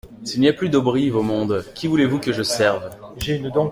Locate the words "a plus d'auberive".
0.49-1.15